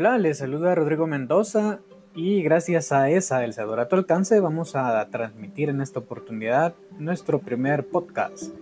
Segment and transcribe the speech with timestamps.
[0.00, 1.80] Hola, les saluda Rodrigo Mendoza
[2.14, 6.72] y gracias a esa El Sador a tu alcance vamos a transmitir en esta oportunidad
[7.00, 8.54] nuestro primer podcast.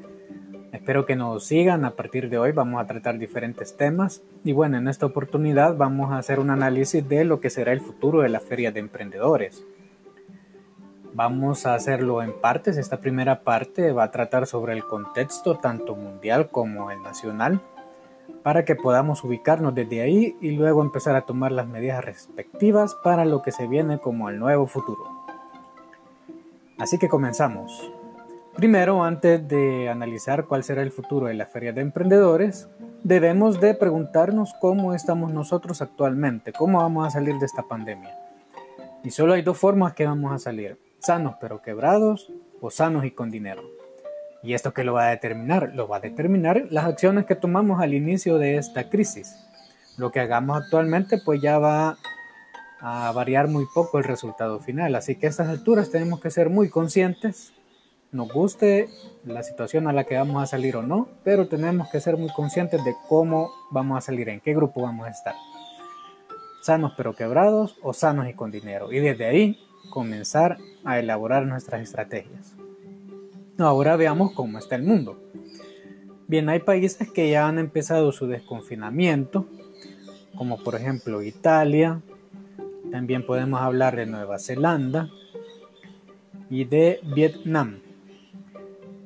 [0.72, 4.78] Espero que nos sigan, a partir de hoy vamos a tratar diferentes temas y bueno,
[4.78, 8.30] en esta oportunidad vamos a hacer un análisis de lo que será el futuro de
[8.30, 9.62] la feria de emprendedores.
[11.12, 15.96] Vamos a hacerlo en partes, esta primera parte va a tratar sobre el contexto tanto
[15.96, 17.60] mundial como el nacional
[18.46, 23.24] para que podamos ubicarnos desde ahí y luego empezar a tomar las medidas respectivas para
[23.24, 25.02] lo que se viene como el nuevo futuro.
[26.78, 27.92] Así que comenzamos.
[28.54, 32.68] Primero, antes de analizar cuál será el futuro de la feria de emprendedores,
[33.02, 38.16] debemos de preguntarnos cómo estamos nosotros actualmente, cómo vamos a salir de esta pandemia.
[39.02, 43.10] Y solo hay dos formas que vamos a salir, sanos pero quebrados o sanos y
[43.10, 43.75] con dinero.
[44.42, 45.72] ¿Y esto qué lo va a determinar?
[45.74, 49.36] Lo va a determinar las acciones que tomamos al inicio de esta crisis.
[49.96, 51.96] Lo que hagamos actualmente pues ya va
[52.80, 54.94] a variar muy poco el resultado final.
[54.94, 57.52] Así que a estas alturas tenemos que ser muy conscientes,
[58.12, 58.88] nos guste
[59.24, 62.32] la situación a la que vamos a salir o no, pero tenemos que ser muy
[62.32, 65.34] conscientes de cómo vamos a salir, en qué grupo vamos a estar.
[66.62, 68.92] Sanos pero quebrados o sanos y con dinero.
[68.92, 69.58] Y desde ahí
[69.90, 72.54] comenzar a elaborar nuestras estrategias.
[73.58, 75.18] Ahora veamos cómo está el mundo.
[76.28, 79.46] Bien, hay países que ya han empezado su desconfinamiento,
[80.36, 82.02] como por ejemplo Italia,
[82.90, 85.08] también podemos hablar de Nueva Zelanda
[86.50, 87.80] y de Vietnam.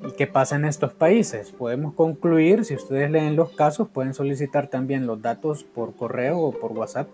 [0.06, 1.52] ¿Y qué pasa en estos países?
[1.52, 6.52] Podemos concluir, si ustedes leen los casos, pueden solicitar también los datos por correo o
[6.52, 7.08] por WhatsApp.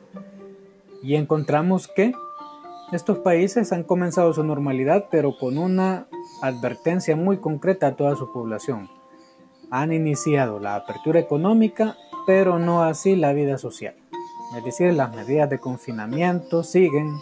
[1.03, 2.15] Y encontramos que
[2.93, 6.07] estos países han comenzado su normalidad, pero con una
[6.41, 8.89] advertencia muy concreta a toda su población.
[9.71, 13.97] Han iniciado la apertura económica, pero no así la vida social.
[14.57, 17.17] Es decir, las medidas de confinamiento siguen,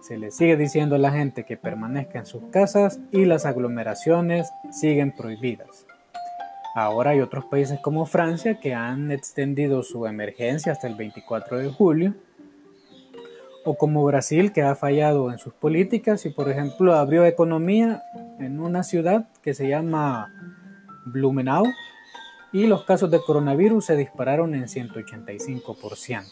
[0.00, 4.50] se le sigue diciendo a la gente que permanezca en sus casas y las aglomeraciones
[4.70, 5.86] siguen prohibidas.
[6.74, 11.68] Ahora hay otros países como Francia que han extendido su emergencia hasta el 24 de
[11.68, 12.14] julio
[13.64, 18.02] o como Brasil que ha fallado en sus políticas y por ejemplo abrió economía
[18.38, 20.32] en una ciudad que se llama
[21.06, 21.64] Blumenau
[22.52, 26.24] y los casos de coronavirus se dispararon en 185%.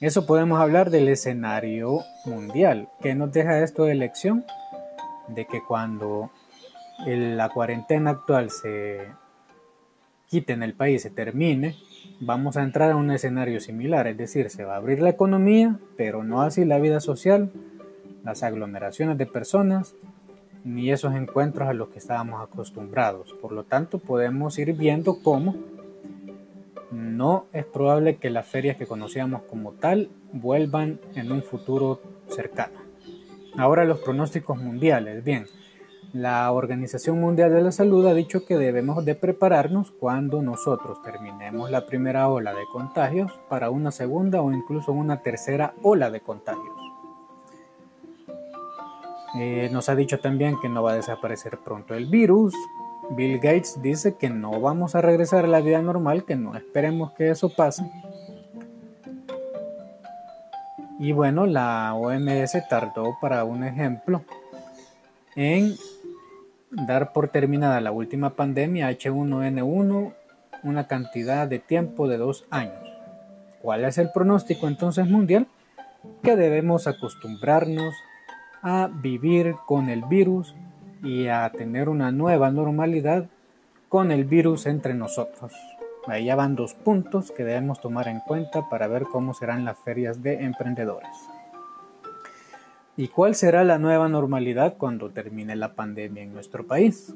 [0.00, 2.88] Eso podemos hablar del escenario mundial.
[3.00, 4.44] ¿Qué nos deja esto de lección?
[5.28, 6.30] De que cuando
[7.06, 9.06] la cuarentena actual se
[10.32, 11.76] quite en el país, se termine,
[12.18, 15.78] vamos a entrar a un escenario similar, es decir, se va a abrir la economía,
[15.98, 17.52] pero no así la vida social,
[18.24, 19.94] las aglomeraciones de personas,
[20.64, 23.34] ni esos encuentros a los que estábamos acostumbrados.
[23.42, 25.54] Por lo tanto, podemos ir viendo cómo
[26.90, 32.80] no es probable que las ferias que conocíamos como tal vuelvan en un futuro cercano.
[33.58, 35.22] Ahora los pronósticos mundiales.
[35.22, 35.44] Bien,
[36.12, 41.70] la Organización Mundial de la Salud ha dicho que debemos de prepararnos cuando nosotros terminemos
[41.70, 46.76] la primera ola de contagios para una segunda o incluso una tercera ola de contagios.
[49.38, 52.54] Eh, nos ha dicho también que no va a desaparecer pronto el virus.
[53.12, 57.12] Bill Gates dice que no vamos a regresar a la vida normal, que no esperemos
[57.12, 57.90] que eso pase.
[60.98, 64.22] Y bueno, la OMS tardó para un ejemplo
[65.34, 65.74] en
[66.72, 70.14] dar por terminada la última pandemia H1N1
[70.62, 72.92] una cantidad de tiempo de dos años.
[73.60, 75.46] ¿Cuál es el pronóstico entonces mundial?
[76.22, 77.94] Que debemos acostumbrarnos
[78.62, 80.54] a vivir con el virus
[81.02, 83.26] y a tener una nueva normalidad
[83.88, 85.52] con el virus entre nosotros.
[86.06, 90.22] Ahí van dos puntos que debemos tomar en cuenta para ver cómo serán las ferias
[90.22, 91.10] de emprendedores.
[92.96, 97.14] ¿Y cuál será la nueva normalidad cuando termine la pandemia en nuestro país?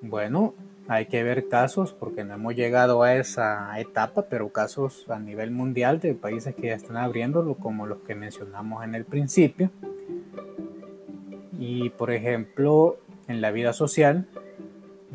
[0.00, 0.54] Bueno,
[0.88, 5.52] hay que ver casos porque no hemos llegado a esa etapa, pero casos a nivel
[5.52, 9.70] mundial de países que ya están abriéndolo, como los que mencionamos en el principio.
[11.56, 12.98] Y por ejemplo,
[13.28, 14.26] en la vida social,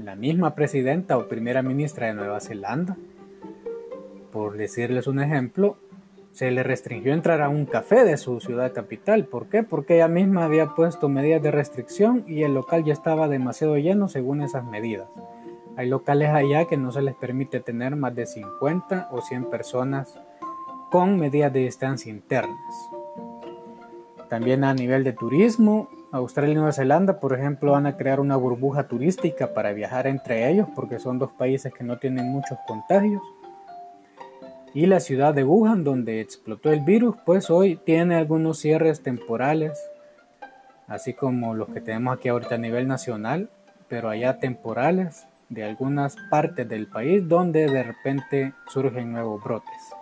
[0.01, 2.95] la misma presidenta o primera ministra de Nueva Zelanda,
[4.31, 5.77] por decirles un ejemplo,
[6.38, 9.25] se le restringió entrar a un café de su ciudad capital.
[9.25, 9.63] ¿Por qué?
[9.63, 14.07] Porque ella misma había puesto medidas de restricción y el local ya estaba demasiado lleno
[14.07, 15.07] según esas medidas.
[15.78, 20.19] Hay locales allá que no se les permite tener más de 50 o 100 personas
[20.92, 22.92] con medidas de distancia internas.
[24.30, 28.36] También a nivel de turismo, Australia y Nueva Zelanda, por ejemplo, van a crear una
[28.36, 33.24] burbuja turística para viajar entre ellos porque son dos países que no tienen muchos contagios
[34.77, 39.89] Y la ciudad de Wuhan, donde explotó el virus, pues hoy tiene algunos cierres temporales,
[40.88, 43.50] así como los que tenemos aquí ahorita a nivel nacional,
[43.88, 49.95] pero allá temporales de algunas partes del país donde de repente surgen nuevos brotes.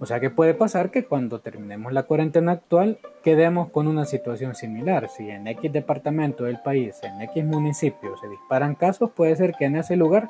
[0.00, 4.54] O sea que puede pasar que cuando terminemos la cuarentena actual quedemos con una situación
[4.54, 5.08] similar.
[5.08, 9.64] Si en X departamento del país, en X municipio se disparan casos, puede ser que
[9.64, 10.28] en ese lugar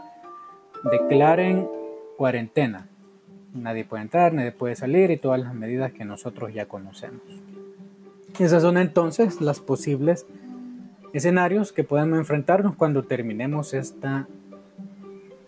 [0.93, 1.69] declaren
[2.17, 2.87] cuarentena.
[3.55, 7.23] Nadie puede entrar, nadie puede salir y todas las medidas que nosotros ya conocemos.
[8.39, 10.27] Esas son entonces las posibles
[11.13, 14.29] escenarios que podemos enfrentarnos cuando terminemos esta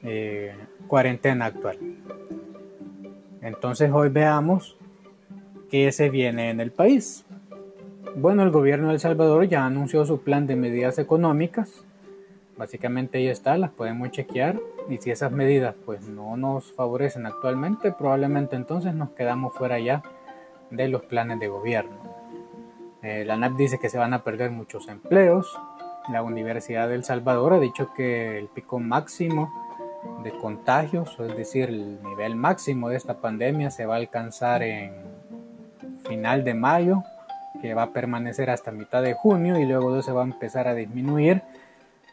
[0.02, 0.54] eh,
[0.86, 1.78] cuarentena actual.
[3.42, 4.76] Entonces hoy veamos
[5.70, 7.24] qué se viene en el país.
[8.16, 11.84] Bueno, el gobierno de El Salvador ya anunció su plan de medidas económicas.
[12.60, 14.60] Básicamente ahí está, las podemos chequear.
[14.90, 20.02] Y si esas medidas pues no nos favorecen actualmente, probablemente entonces nos quedamos fuera ya
[20.68, 21.96] de los planes de gobierno.
[23.02, 25.58] Eh, la NAP dice que se van a perder muchos empleos.
[26.10, 29.50] La Universidad de El Salvador ha dicho que el pico máximo
[30.22, 34.92] de contagios, es decir, el nivel máximo de esta pandemia se va a alcanzar en
[36.06, 37.04] final de mayo,
[37.62, 40.74] que va a permanecer hasta mitad de junio y luego se va a empezar a
[40.74, 41.42] disminuir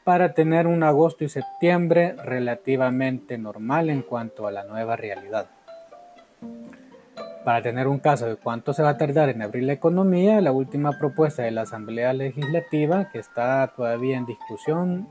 [0.07, 5.47] para tener un agosto y septiembre relativamente normal en cuanto a la nueva realidad.
[7.43, 10.53] Para tener un caso de cuánto se va a tardar en abrir la economía, la
[10.53, 15.09] última propuesta de la Asamblea Legislativa, que está todavía en discusión,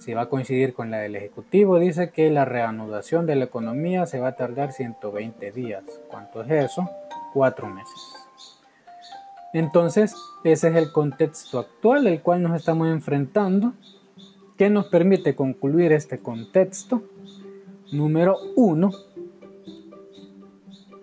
[0.00, 4.06] si va a coincidir con la del Ejecutivo, dice que la reanudación de la economía
[4.06, 5.84] se va a tardar 120 días.
[6.10, 6.90] ¿Cuánto es eso?
[7.32, 8.21] Cuatro meses.
[9.52, 10.14] Entonces,
[10.44, 13.74] ese es el contexto actual al cual nos estamos enfrentando.
[14.56, 17.02] ¿Qué nos permite concluir este contexto?
[17.92, 18.90] Número uno,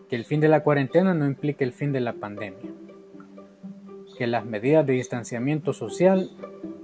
[0.09, 2.71] que el fin de la cuarentena no implica el fin de la pandemia.
[4.17, 6.29] Que las medidas de distanciamiento social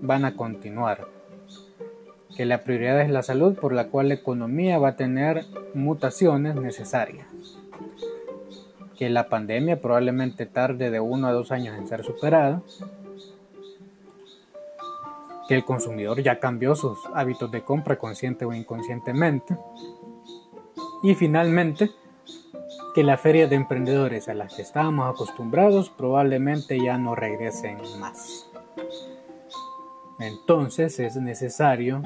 [0.02, 1.16] van a continuar
[2.36, 6.56] que la prioridad es la salud por la cual la economía va a tener mutaciones
[6.56, 7.28] necesarias,
[8.98, 12.62] que la pandemia probablemente tarde de uno a dos años en ser superada,
[15.48, 19.58] que el consumidor ya cambió sus hábitos de compra consciente o inconscientemente,
[21.04, 21.92] y finalmente,
[22.96, 28.50] que la feria de emprendedores a las que estábamos acostumbrados probablemente ya no regresen más.
[30.18, 32.02] Entonces es necesario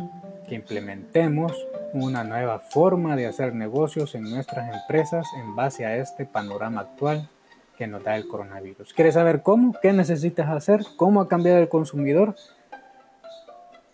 [0.47, 1.53] que implementemos
[1.94, 7.30] una nueva forma de hacer negocios en nuestras empresas en base a este panorama actual
[7.77, 8.94] que nos da el coronavirus.
[8.94, 9.74] ¿Quieres saber cómo?
[9.81, 10.81] ¿Qué necesitas hacer?
[10.97, 12.36] ¿Cómo ha cambiado el consumidor?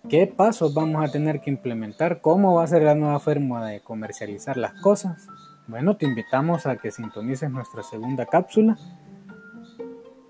[0.09, 2.21] ¿Qué pasos vamos a tener que implementar?
[2.21, 5.27] ¿Cómo va a ser la nueva forma de comercializar las cosas?
[5.67, 8.77] Bueno, te invitamos a que sintonices nuestra segunda cápsula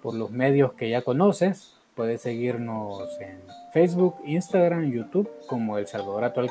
[0.02, 1.76] por los medios que ya conoces.
[1.96, 3.42] Puedes seguirnos en
[3.74, 6.42] Facebook, Instagram, YouTube como El Salvador a tu.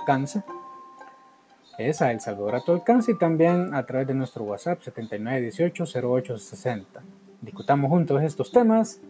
[1.79, 6.85] Esa, El Salvador a tu alcance y también a través de nuestro WhatsApp 7918-0860.
[7.41, 9.01] Discutamos juntos estos temas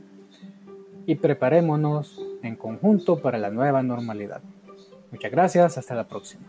[1.07, 4.41] y preparémonos en conjunto para la nueva normalidad.
[5.11, 6.47] Muchas gracias, hasta la próxima.